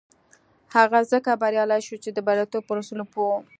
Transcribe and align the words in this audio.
هغه 0.75 0.99
ځکه 1.11 1.31
بريالی 1.41 1.81
شو 1.87 1.95
چې 2.03 2.09
د 2.13 2.19
برياليتوب 2.27 2.63
پر 2.67 2.77
اصولو 2.81 3.05
پوه 3.13 3.27
و. 3.31 3.35